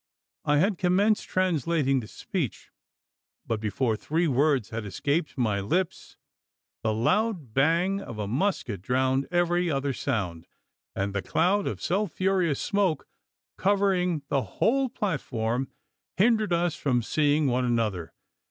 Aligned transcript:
I 0.45 0.57
had 0.57 0.79
commenced 0.79 1.27
translating 1.27 1.99
the 1.99 2.07
speech; 2.07 2.71
but, 3.45 3.59
before 3.59 3.95
three 3.95 4.27
words 4.27 4.71
had 4.71 4.83
escaped 4.83 5.37
my 5.37 5.59
lips, 5.59 6.17
the 6.81 6.91
loud 6.91 7.53
bang 7.53 8.01
of 8.01 8.17
a 8.17 8.27
musket 8.27 8.81
drowned 8.81 9.27
every 9.29 9.69
other 9.69 9.93
sound; 9.93 10.47
and 10.95 11.13
the 11.13 11.21
cloud 11.21 11.67
of 11.67 11.83
sulphureous 11.83 12.59
smoke 12.59 13.07
covering 13.59 14.23
the 14.29 14.41
whole 14.41 14.89
platform, 14.89 15.67
hindered 16.17 16.51
us 16.51 16.75
from 16.75 17.03
seeing 17.03 17.45
one 17.45 17.63
another! 17.63 18.11